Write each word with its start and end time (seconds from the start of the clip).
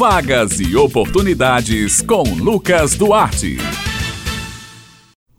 Vagas 0.00 0.58
e 0.58 0.74
oportunidades 0.76 2.00
com 2.00 2.22
Lucas 2.22 2.94
Duarte. 2.94 3.58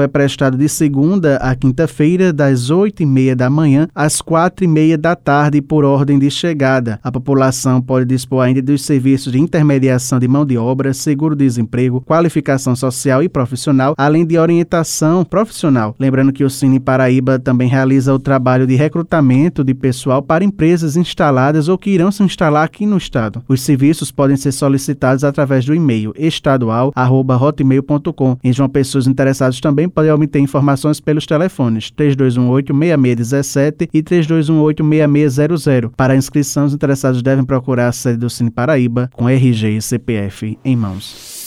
é 0.00 0.06
prestado 0.06 0.56
de 0.56 0.68
segunda 0.68 1.36
a 1.36 1.54
quinta-feira, 1.54 2.32
das 2.32 2.70
8 2.70 3.02
e 3.02 3.06
meia 3.06 3.34
da 3.34 3.50
manhã 3.50 3.88
às 3.94 4.20
quatro 4.20 4.64
e 4.64 4.68
meia 4.68 4.96
da 4.96 5.16
tarde, 5.16 5.60
por 5.60 5.84
ordem 5.84 6.18
de 6.18 6.30
chegada. 6.30 7.00
A 7.02 7.10
população 7.10 7.82
pode 7.82 8.06
dispor 8.06 8.44
ainda 8.44 8.62
dos 8.62 8.82
serviços 8.82 9.32
de 9.32 9.40
intermediação 9.40 10.18
de 10.18 10.28
mão 10.28 10.46
de 10.46 10.56
obra, 10.56 10.94
seguro-desemprego, 10.94 12.00
qualificação 12.00 12.76
social 12.76 13.22
e 13.22 13.28
profissional, 13.28 13.94
além 13.98 14.24
de 14.24 14.38
orientação 14.38 15.24
profissional. 15.24 15.94
Lembrando 15.98 16.32
que 16.32 16.44
o 16.44 16.50
Cine 16.50 16.80
Paraíba 16.80 17.38
também 17.38 17.68
realiza 17.68 18.14
o 18.14 18.18
trabalho 18.18 18.66
de 18.66 18.76
recrutamento 18.76 19.64
de 19.64 19.74
pessoal 19.74 20.22
para 20.22 20.44
empresas 20.44 20.96
instaladas 20.96 21.68
ou 21.68 21.76
que 21.76 21.90
irão 21.90 22.10
se 22.10 22.22
instalar 22.22 22.64
aqui 22.64 22.86
no 22.86 22.96
estado. 22.96 23.42
Os 23.48 23.60
serviços 23.60 24.10
podem 24.10 24.36
ser 24.36 24.52
solicitados 24.52 25.24
através 25.24 25.64
do 25.64 25.74
e-mail 25.74 26.14
estadual@hot 26.16 27.48
hotmail.com. 27.48 28.36
Em 28.42 28.52
João 28.52 28.68
Pessoas 28.68 29.06
interessados 29.48 29.60
também 29.60 29.88
podem 29.88 30.12
obter 30.12 30.38
informações 30.38 31.00
pelos 31.00 31.26
telefones 31.26 31.90
3218-6617 31.92 33.88
e 33.92 34.02
3218-6600. 34.02 35.90
Para 35.96 36.16
inscrição, 36.16 36.66
os 36.66 36.74
interessados 36.74 37.22
devem 37.22 37.44
procurar 37.44 37.88
a 37.88 37.92
sede 37.92 38.18
do 38.18 38.28
Cine 38.30 38.50
Paraíba 38.50 39.10
com 39.14 39.28
RG 39.28 39.76
e 39.76 39.82
CPF 39.82 40.58
em 40.64 40.76
mãos. 40.76 41.37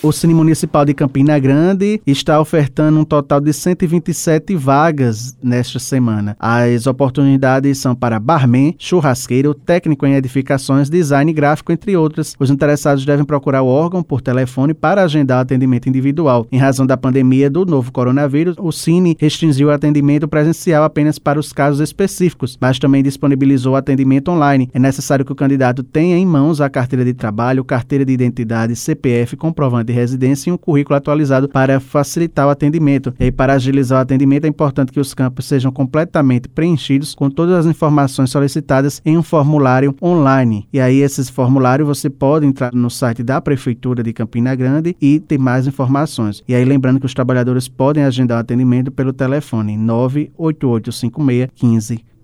O 0.04 0.12
Cine 0.12 0.34
Municipal 0.34 0.84
de 0.84 0.92
Campina 0.92 1.38
Grande 1.38 1.98
está 2.06 2.38
ofertando 2.38 3.00
um 3.00 3.06
total 3.06 3.40
de 3.40 3.54
127 3.54 4.54
vagas 4.54 5.34
nesta 5.42 5.78
semana. 5.78 6.36
As 6.38 6.86
oportunidades 6.86 7.78
são 7.78 7.94
para 7.94 8.20
barman, 8.20 8.74
churrasqueiro, 8.78 9.54
técnico 9.54 10.04
em 10.04 10.12
edificações, 10.12 10.90
design 10.90 11.32
gráfico, 11.32 11.72
entre 11.72 11.96
outras. 11.96 12.36
Os 12.38 12.50
interessados 12.50 13.06
devem 13.06 13.24
procurar 13.24 13.62
o 13.62 13.66
órgão 13.66 14.02
por 14.02 14.20
telefone 14.20 14.74
para 14.74 15.02
agendar 15.02 15.40
atendimento 15.40 15.88
individual. 15.88 16.46
Em 16.52 16.58
razão 16.58 16.84
da 16.84 16.98
pandemia 16.98 17.48
do 17.48 17.64
novo 17.64 17.90
coronavírus, 17.90 18.56
o 18.58 18.70
Cine 18.70 19.16
restringiu 19.18 19.68
o 19.68 19.72
atendimento 19.72 20.28
presencial 20.28 20.84
apenas 20.84 21.18
para 21.18 21.40
os 21.40 21.50
casos 21.50 21.80
específicos, 21.80 22.58
mas 22.60 22.78
também 22.78 23.02
disponibilizou 23.02 23.74
atendimento 23.74 24.30
online. 24.30 24.68
É 24.74 24.78
necessário 24.78 25.24
que 25.24 25.32
o 25.32 25.36
candidato 25.36 25.82
tenha 25.82 26.18
em 26.18 26.26
mãos 26.26 26.60
a 26.60 26.68
carteira 26.68 27.06
de 27.06 27.14
trabalho, 27.14 27.64
carteira 27.64 28.04
de 28.04 28.12
identidade, 28.12 28.76
CPF, 28.76 29.34
comprovante 29.34 29.93
residência 29.94 30.50
e 30.50 30.52
um 30.52 30.56
currículo 30.56 30.96
atualizado 30.96 31.48
para 31.48 31.80
facilitar 31.80 32.46
o 32.46 32.50
atendimento. 32.50 33.14
E 33.18 33.30
para 33.30 33.54
agilizar 33.54 33.98
o 33.98 34.02
atendimento, 34.02 34.44
é 34.44 34.48
importante 34.48 34.92
que 34.92 35.00
os 35.00 35.14
campos 35.14 35.46
sejam 35.46 35.72
completamente 35.72 36.48
preenchidos 36.48 37.14
com 37.14 37.30
todas 37.30 37.54
as 37.54 37.66
informações 37.66 38.30
solicitadas 38.30 39.00
em 39.04 39.16
um 39.16 39.22
formulário 39.22 39.94
online. 40.02 40.68
E 40.72 40.80
aí, 40.80 41.00
esses 41.00 41.28
formulários 41.30 41.86
você 41.86 42.10
pode 42.10 42.46
entrar 42.46 42.72
no 42.74 42.90
site 42.90 43.22
da 43.22 43.40
Prefeitura 43.40 44.02
de 44.02 44.12
Campina 44.12 44.54
Grande 44.54 44.96
e 45.00 45.20
ter 45.20 45.38
mais 45.38 45.66
informações. 45.66 46.42
E 46.46 46.54
aí, 46.54 46.64
lembrando 46.64 47.00
que 47.00 47.06
os 47.06 47.14
trabalhadores 47.14 47.68
podem 47.68 48.04
agendar 48.04 48.38
o 48.38 48.40
atendimento 48.40 48.90
pelo 48.90 49.12
telefone 49.12 49.76
98856 49.76 51.50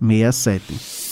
1567. 0.00 1.09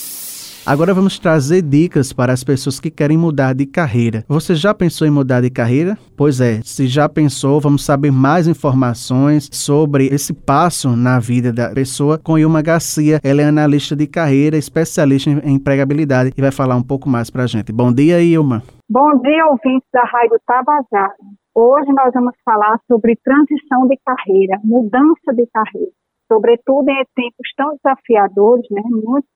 Agora 0.68 0.92
vamos 0.92 1.18
trazer 1.18 1.62
dicas 1.62 2.12
para 2.12 2.30
as 2.30 2.44
pessoas 2.44 2.78
que 2.78 2.90
querem 2.90 3.16
mudar 3.16 3.54
de 3.54 3.64
carreira. 3.64 4.22
Você 4.28 4.54
já 4.54 4.74
pensou 4.74 5.08
em 5.08 5.10
mudar 5.10 5.40
de 5.40 5.48
carreira? 5.48 5.96
Pois 6.14 6.42
é, 6.42 6.60
se 6.62 6.86
já 6.86 7.08
pensou, 7.08 7.58
vamos 7.58 7.82
saber 7.82 8.12
mais 8.12 8.46
informações 8.46 9.48
sobre 9.50 10.08
esse 10.08 10.34
passo 10.34 10.94
na 10.94 11.18
vida 11.18 11.50
da 11.50 11.72
pessoa 11.72 12.18
com 12.18 12.38
Ilma 12.38 12.60
Garcia. 12.60 13.18
Ela 13.24 13.40
é 13.40 13.44
analista 13.46 13.96
de 13.96 14.06
carreira, 14.06 14.58
especialista 14.58 15.30
em 15.30 15.54
empregabilidade 15.54 16.34
e 16.36 16.42
vai 16.42 16.52
falar 16.52 16.76
um 16.76 16.82
pouco 16.82 17.08
mais 17.08 17.30
para 17.30 17.44
a 17.44 17.46
gente. 17.46 17.72
Bom 17.72 17.90
dia, 17.90 18.22
Ilma. 18.22 18.62
Bom 18.90 19.18
dia, 19.22 19.46
ouvintes 19.46 19.88
da 19.90 20.04
Rádio 20.04 20.38
Tabajara. 20.46 21.14
Hoje 21.54 21.90
nós 21.94 22.12
vamos 22.12 22.34
falar 22.44 22.78
sobre 22.86 23.16
transição 23.24 23.88
de 23.88 23.96
carreira, 24.04 24.60
mudança 24.62 25.32
de 25.34 25.46
carreira 25.46 25.92
sobretudo 26.30 26.88
em 26.90 27.04
tempos 27.16 27.48
tão 27.56 27.74
desafiadores, 27.76 28.66
né, 28.70 28.82
muitos 28.84 29.30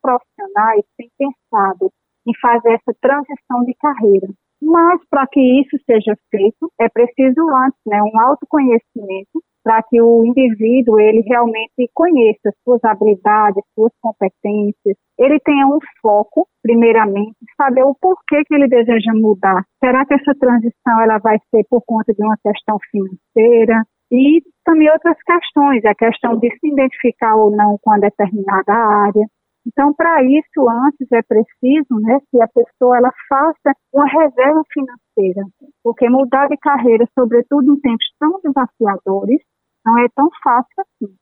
profissionais 0.52 0.84
têm 0.96 1.10
pensado 1.18 1.90
em 2.26 2.32
fazer 2.40 2.74
essa 2.74 2.96
transição 3.00 3.64
de 3.64 3.74
carreira. 3.74 4.28
Mas 4.62 5.00
para 5.10 5.26
que 5.26 5.40
isso 5.40 5.76
seja 5.84 6.14
feito, 6.30 6.70
é 6.80 6.88
preciso 6.88 7.40
antes 7.50 7.80
né, 7.84 8.00
um 8.00 8.20
autoconhecimento 8.20 9.42
para 9.64 9.82
que 9.82 10.00
o 10.00 10.24
indivíduo 10.24 10.98
ele 10.98 11.20
realmente 11.22 11.88
conheça 11.94 12.52
suas 12.64 12.82
habilidades, 12.84 13.62
suas 13.74 13.92
competências, 14.00 14.96
ele 15.18 15.38
tenha 15.40 15.66
um 15.66 15.78
foco, 16.00 16.48
primeiramente, 16.62 17.36
saber 17.56 17.84
o 17.84 17.94
porquê 17.94 18.42
que 18.44 18.54
ele 18.54 18.66
deseja 18.66 19.12
mudar. 19.14 19.64
Será 19.78 20.04
que 20.04 20.14
essa 20.14 20.34
transição 20.34 21.00
ela 21.00 21.18
vai 21.18 21.38
ser 21.50 21.64
por 21.70 21.82
conta 21.86 22.12
de 22.12 22.24
uma 22.24 22.36
questão 22.42 22.76
financeira? 22.90 23.82
E 24.10 24.42
também 24.64 24.90
outras 24.90 25.16
questões, 25.22 25.84
a 25.84 25.94
questão 25.94 26.36
de 26.38 26.50
se 26.58 26.68
identificar 26.68 27.36
ou 27.36 27.50
não 27.50 27.78
com 27.80 27.92
a 27.92 27.98
determinada 27.98 28.74
área. 28.74 29.26
Então, 29.66 29.94
para 29.94 30.22
isso, 30.24 30.68
antes 30.68 31.06
é 31.12 31.22
preciso 31.22 32.00
né, 32.00 32.18
que 32.30 32.42
a 32.42 32.48
pessoa 32.48 32.96
ela 32.96 33.12
faça 33.28 33.76
uma 33.92 34.06
reserva 34.06 34.62
financeira, 34.72 35.46
porque 35.84 36.08
mudar 36.08 36.48
de 36.48 36.56
carreira, 36.56 37.06
sobretudo 37.18 37.72
em 37.72 37.80
tempos 37.80 38.06
tão 38.18 38.40
desafiadores, 38.42 39.40
não 39.86 39.98
é 39.98 40.06
tão 40.14 40.28
fácil 40.42 40.74
assim. 40.78 41.14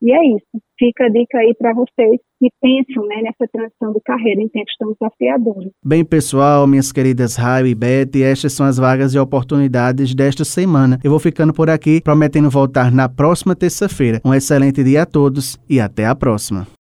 E 0.00 0.12
é 0.12 0.36
isso. 0.36 0.46
Fica 0.78 1.06
a 1.06 1.08
dica 1.08 1.38
aí 1.38 1.52
para 1.58 1.74
vocês 1.74 2.20
que 2.38 2.48
pensam 2.60 3.04
né, 3.06 3.20
nessa 3.22 3.50
transição 3.52 3.92
de 3.92 4.00
carreira 4.04 4.40
em 4.40 4.48
tempos 4.48 4.72
tão 4.78 4.92
desafiadores. 4.92 5.72
Bem, 5.84 6.04
pessoal, 6.04 6.68
minhas 6.68 6.92
queridas 6.92 7.34
Raio 7.34 7.66
e 7.66 7.74
Beth, 7.74 8.22
estas 8.22 8.52
são 8.52 8.64
as 8.64 8.78
vagas 8.78 9.12
e 9.14 9.18
oportunidades 9.18 10.14
desta 10.14 10.44
semana. 10.44 11.00
Eu 11.02 11.10
vou 11.10 11.18
ficando 11.18 11.52
por 11.52 11.68
aqui, 11.68 12.00
prometendo 12.00 12.48
voltar 12.48 12.92
na 12.92 13.08
próxima 13.08 13.56
terça-feira. 13.56 14.20
Um 14.24 14.32
excelente 14.32 14.84
dia 14.84 15.02
a 15.02 15.06
todos 15.06 15.58
e 15.68 15.80
até 15.80 16.06
a 16.06 16.14
próxima. 16.14 16.68